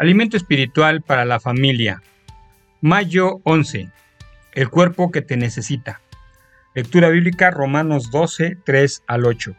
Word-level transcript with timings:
Alimento 0.00 0.38
espiritual 0.38 1.02
para 1.02 1.26
la 1.26 1.40
familia. 1.40 2.02
Mayo 2.80 3.42
11. 3.44 3.90
El 4.54 4.70
cuerpo 4.70 5.10
que 5.10 5.20
te 5.20 5.36
necesita. 5.36 6.00
Lectura 6.74 7.10
bíblica 7.10 7.50
Romanos 7.50 8.10
12, 8.10 8.56
3 8.64 9.02
al 9.06 9.26
8. 9.26 9.54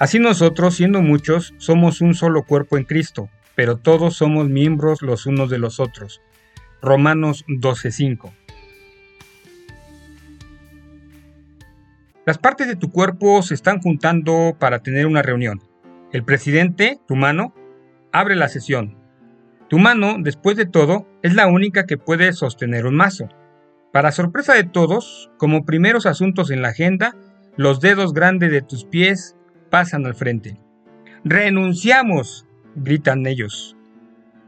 Así 0.00 0.18
nosotros, 0.18 0.74
siendo 0.74 1.00
muchos, 1.00 1.54
somos 1.58 2.00
un 2.00 2.14
solo 2.14 2.42
cuerpo 2.42 2.76
en 2.76 2.82
Cristo, 2.82 3.28
pero 3.54 3.76
todos 3.76 4.16
somos 4.16 4.48
miembros 4.48 5.00
los 5.00 5.26
unos 5.26 5.48
de 5.48 5.58
los 5.58 5.78
otros. 5.78 6.20
Romanos 6.82 7.44
12, 7.46 7.92
5. 7.92 8.34
Las 12.26 12.38
partes 12.38 12.66
de 12.66 12.74
tu 12.74 12.90
cuerpo 12.90 13.42
se 13.42 13.54
están 13.54 13.80
juntando 13.80 14.56
para 14.58 14.80
tener 14.80 15.06
una 15.06 15.22
reunión. 15.22 15.62
El 16.12 16.24
presidente, 16.24 16.98
tu 17.06 17.14
mano, 17.14 17.54
abre 18.10 18.34
la 18.34 18.48
sesión. 18.48 18.99
Tu 19.70 19.78
mano, 19.78 20.16
después 20.18 20.56
de 20.56 20.66
todo, 20.66 21.06
es 21.22 21.36
la 21.36 21.46
única 21.46 21.86
que 21.86 21.96
puede 21.96 22.32
sostener 22.32 22.86
un 22.86 22.96
mazo. 22.96 23.28
Para 23.92 24.10
sorpresa 24.10 24.52
de 24.52 24.64
todos, 24.64 25.30
como 25.38 25.64
primeros 25.64 26.06
asuntos 26.06 26.50
en 26.50 26.60
la 26.60 26.70
agenda, 26.70 27.14
los 27.56 27.80
dedos 27.80 28.12
grandes 28.12 28.50
de 28.50 28.62
tus 28.62 28.84
pies 28.84 29.36
pasan 29.70 30.06
al 30.06 30.16
frente. 30.16 30.60
¡Renunciamos! 31.22 32.48
gritan 32.74 33.28
ellos. 33.28 33.76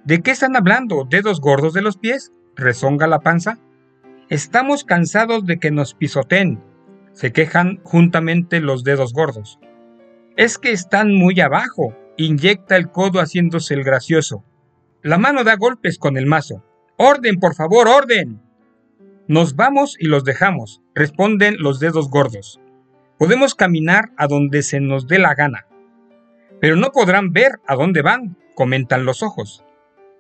¿De 0.05 0.23
qué 0.23 0.33
están 0.33 0.57
hablando? 0.57 1.07
¿Dedos 1.09 1.41
gordos 1.41 1.73
de 1.73 1.83
los 1.83 1.97
pies? 1.99 2.33
rezonga 2.57 3.07
la 3.07 3.21
panza. 3.21 3.61
Estamos 4.29 4.83
cansados 4.83 5.47
de 5.47 5.61
que 5.61 5.71
nos 5.71 5.95
pisoteen, 5.95 6.61
se 7.13 7.31
quejan 7.31 7.81
juntamente 7.85 8.61
los 8.61 8.83
dedos 8.83 9.13
gordos. 9.13 9.61
Es 10.37 10.59
que 10.59 10.73
están 10.73 11.15
muy 11.15 11.41
abajo, 11.41 11.97
inyecta 12.17 12.77
el 12.77 12.91
codo 12.91 13.21
haciéndose 13.21 13.75
el 13.75 13.85
gracioso. 13.85 14.45
La 15.05 15.19
mano 15.19 15.43
da 15.43 15.57
golpes 15.57 15.99
con 15.99 16.17
el 16.17 16.27
mazo. 16.27 16.65
¡Orden, 16.97 17.41
por 17.41 17.57
favor, 17.57 17.89
orden! 17.89 18.41
Nos 19.27 19.57
vamos 19.57 19.97
y 19.99 20.07
los 20.07 20.23
dejamos, 20.23 20.81
responden 20.95 21.57
los 21.59 21.81
dedos 21.81 22.09
gordos. 22.09 22.61
Podemos 23.19 23.57
caminar 23.57 24.13
a 24.17 24.29
donde 24.29 24.63
se 24.63 24.79
nos 24.79 25.09
dé 25.09 25.19
la 25.19 25.35
gana. 25.35 25.67
Pero 26.61 26.77
no 26.77 26.93
podrán 26.93 27.33
ver 27.33 27.59
a 27.67 27.75
dónde 27.75 28.01
van, 28.03 28.37
comentan 28.55 29.05
los 29.05 29.25
ojos. 29.25 29.65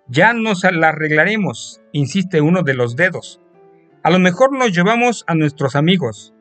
Ya 0.09 0.33
nos 0.33 0.65
la 0.65 0.89
arreglaremos, 0.89 1.81
insiste 1.93 2.41
uno 2.41 2.65
de 2.65 2.75
los 2.75 2.97
dedos. 2.97 3.41
A 4.03 4.11
lo 4.11 4.19
mejor 4.19 4.51
nos 4.53 4.73
llevamos 4.73 5.23
a 5.29 5.37
nuestros 5.37 5.77
amigos. 5.77 6.35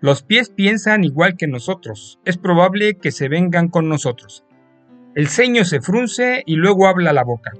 Los 0.00 0.22
pies 0.22 0.50
piensan 0.50 1.02
igual 1.02 1.36
que 1.36 1.48
nosotros. 1.48 2.20
Es 2.24 2.38
probable 2.38 2.98
que 2.98 3.10
se 3.10 3.28
vengan 3.28 3.66
con 3.66 3.88
nosotros. 3.88 4.44
El 5.16 5.26
ceño 5.26 5.64
se 5.64 5.80
frunce 5.80 6.44
y 6.46 6.54
luego 6.54 6.86
habla 6.86 7.12
la 7.12 7.24
boca. 7.24 7.52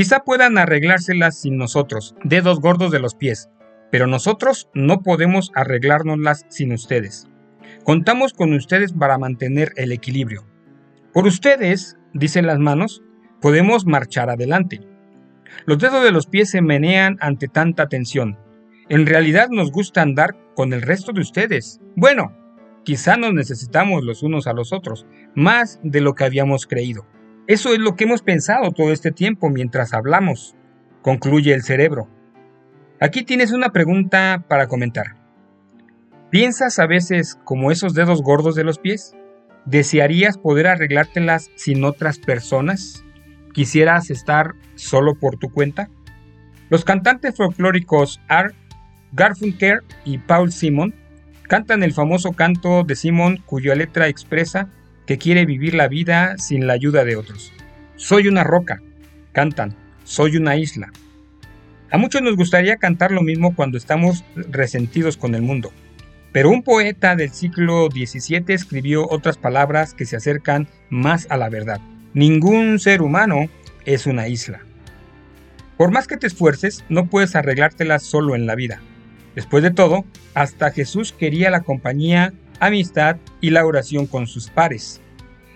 Quizá 0.00 0.20
puedan 0.20 0.56
arreglárselas 0.56 1.42
sin 1.42 1.58
nosotros, 1.58 2.16
dedos 2.24 2.58
gordos 2.58 2.90
de 2.90 3.00
los 3.00 3.14
pies, 3.14 3.50
pero 3.92 4.06
nosotros 4.06 4.70
no 4.72 5.02
podemos 5.02 5.52
arreglárnoslas 5.54 6.46
sin 6.48 6.72
ustedes. 6.72 7.28
Contamos 7.84 8.32
con 8.32 8.54
ustedes 8.54 8.94
para 8.94 9.18
mantener 9.18 9.74
el 9.76 9.92
equilibrio. 9.92 10.46
Por 11.12 11.26
ustedes, 11.26 11.98
dicen 12.14 12.46
las 12.46 12.58
manos, 12.58 13.02
podemos 13.42 13.84
marchar 13.84 14.30
adelante. 14.30 14.80
Los 15.66 15.76
dedos 15.80 16.02
de 16.02 16.12
los 16.12 16.26
pies 16.26 16.48
se 16.48 16.62
menean 16.62 17.18
ante 17.20 17.48
tanta 17.48 17.90
tensión. 17.90 18.38
En 18.88 19.04
realidad 19.04 19.50
nos 19.50 19.70
gusta 19.70 20.00
andar 20.00 20.34
con 20.56 20.72
el 20.72 20.80
resto 20.80 21.12
de 21.12 21.20
ustedes. 21.20 21.78
Bueno, 21.94 22.34
quizá 22.84 23.18
nos 23.18 23.34
necesitamos 23.34 24.02
los 24.02 24.22
unos 24.22 24.46
a 24.46 24.54
los 24.54 24.72
otros, 24.72 25.06
más 25.34 25.78
de 25.82 26.00
lo 26.00 26.14
que 26.14 26.24
habíamos 26.24 26.66
creído. 26.66 27.04
Eso 27.50 27.72
es 27.72 27.80
lo 27.80 27.96
que 27.96 28.04
hemos 28.04 28.22
pensado 28.22 28.70
todo 28.70 28.92
este 28.92 29.10
tiempo 29.10 29.50
mientras 29.50 29.92
hablamos, 29.92 30.54
concluye 31.02 31.52
el 31.52 31.64
cerebro. 31.64 32.08
Aquí 33.00 33.24
tienes 33.24 33.50
una 33.50 33.72
pregunta 33.72 34.44
para 34.46 34.68
comentar. 34.68 35.16
¿Piensas 36.30 36.78
a 36.78 36.86
veces 36.86 37.40
como 37.42 37.72
esos 37.72 37.92
dedos 37.92 38.22
gordos 38.22 38.54
de 38.54 38.62
los 38.62 38.78
pies? 38.78 39.16
¿Desearías 39.64 40.38
poder 40.38 40.68
arreglártelas 40.68 41.50
sin 41.56 41.82
otras 41.82 42.20
personas? 42.20 43.04
¿Quisieras 43.52 44.10
estar 44.10 44.54
solo 44.76 45.16
por 45.16 45.36
tu 45.36 45.50
cuenta? 45.50 45.90
Los 46.68 46.84
cantantes 46.84 47.34
folclóricos 47.34 48.20
Art 48.28 48.54
Garfunkel 49.10 49.80
y 50.04 50.18
Paul 50.18 50.52
Simon 50.52 50.94
cantan 51.48 51.82
el 51.82 51.94
famoso 51.94 52.30
canto 52.30 52.84
de 52.84 52.94
Simon 52.94 53.42
cuya 53.44 53.74
letra 53.74 54.06
expresa 54.06 54.68
que 55.10 55.18
quiere 55.18 55.44
vivir 55.44 55.74
la 55.74 55.88
vida 55.88 56.38
sin 56.38 56.68
la 56.68 56.74
ayuda 56.74 57.04
de 57.04 57.16
otros. 57.16 57.52
Soy 57.96 58.28
una 58.28 58.44
roca, 58.44 58.80
cantan, 59.32 59.74
soy 60.04 60.36
una 60.36 60.54
isla. 60.54 60.92
A 61.90 61.98
muchos 61.98 62.22
nos 62.22 62.36
gustaría 62.36 62.76
cantar 62.76 63.10
lo 63.10 63.20
mismo 63.20 63.56
cuando 63.56 63.76
estamos 63.76 64.24
resentidos 64.36 65.16
con 65.16 65.34
el 65.34 65.42
mundo, 65.42 65.72
pero 66.30 66.48
un 66.48 66.62
poeta 66.62 67.16
del 67.16 67.30
siglo 67.30 67.88
XVII 67.90 68.54
escribió 68.54 69.08
otras 69.10 69.36
palabras 69.36 69.94
que 69.94 70.06
se 70.06 70.14
acercan 70.14 70.68
más 70.90 71.26
a 71.28 71.36
la 71.36 71.48
verdad. 71.48 71.80
Ningún 72.14 72.78
ser 72.78 73.02
humano 73.02 73.48
es 73.86 74.06
una 74.06 74.28
isla. 74.28 74.60
Por 75.76 75.90
más 75.90 76.06
que 76.06 76.18
te 76.18 76.28
esfuerces, 76.28 76.84
no 76.88 77.06
puedes 77.06 77.34
arreglártelas 77.34 78.04
solo 78.04 78.36
en 78.36 78.46
la 78.46 78.54
vida. 78.54 78.80
Después 79.34 79.64
de 79.64 79.72
todo, 79.72 80.04
hasta 80.34 80.70
Jesús 80.70 81.12
quería 81.12 81.50
la 81.50 81.62
compañía 81.62 82.32
amistad 82.60 83.16
y 83.40 83.50
la 83.50 83.66
oración 83.66 84.06
con 84.06 84.26
sus 84.26 84.48
pares. 84.48 85.00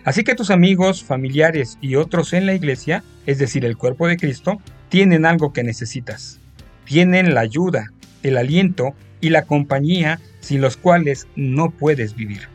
Así 0.04 0.24
que 0.24 0.34
tus 0.34 0.50
amigos, 0.50 1.02
familiares 1.02 1.78
y 1.80 1.94
otros 1.96 2.32
en 2.32 2.46
la 2.46 2.54
iglesia, 2.54 3.04
es 3.26 3.38
decir, 3.38 3.64
el 3.64 3.76
cuerpo 3.76 4.06
de 4.06 4.16
Cristo, 4.16 4.60
tienen 4.88 5.24
algo 5.24 5.52
que 5.52 5.62
necesitas. 5.62 6.40
Tienen 6.84 7.34
la 7.34 7.40
ayuda, 7.40 7.92
el 8.22 8.36
aliento 8.36 8.94
y 9.20 9.30
la 9.30 9.42
compañía 9.42 10.20
sin 10.40 10.60
los 10.60 10.76
cuales 10.76 11.26
no 11.36 11.70
puedes 11.70 12.14
vivir. 12.14 12.48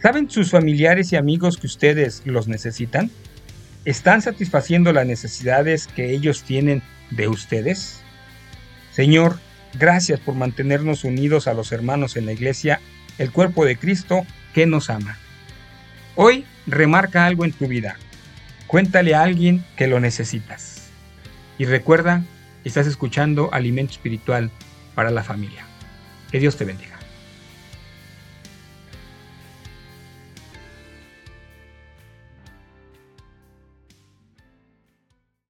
¿Saben 0.00 0.30
sus 0.30 0.50
familiares 0.50 1.12
y 1.12 1.16
amigos 1.16 1.56
que 1.56 1.66
ustedes 1.66 2.22
los 2.24 2.48
necesitan? 2.48 3.10
¿Están 3.84 4.22
satisfaciendo 4.22 4.92
las 4.92 5.06
necesidades 5.06 5.88
que 5.88 6.12
ellos 6.12 6.44
tienen 6.44 6.82
de 7.10 7.28
ustedes? 7.28 8.00
Señor, 8.92 9.38
Gracias 9.74 10.20
por 10.20 10.34
mantenernos 10.34 11.04
unidos 11.04 11.46
a 11.46 11.54
los 11.54 11.72
hermanos 11.72 12.16
en 12.16 12.26
la 12.26 12.32
iglesia, 12.32 12.80
el 13.18 13.30
cuerpo 13.30 13.64
de 13.64 13.76
Cristo 13.76 14.26
que 14.54 14.66
nos 14.66 14.90
ama. 14.90 15.16
Hoy 16.16 16.44
remarca 16.66 17.26
algo 17.26 17.44
en 17.44 17.52
tu 17.52 17.68
vida. 17.68 17.96
Cuéntale 18.66 19.14
a 19.14 19.22
alguien 19.22 19.64
que 19.76 19.86
lo 19.86 20.00
necesitas. 20.00 20.90
Y 21.58 21.64
recuerda, 21.64 22.22
estás 22.64 22.86
escuchando 22.86 23.52
Alimento 23.52 23.92
Espiritual 23.92 24.50
para 24.94 25.10
la 25.10 25.22
Familia. 25.22 25.64
Que 26.30 26.38
Dios 26.38 26.56
te 26.56 26.64
bendiga. 26.64 26.99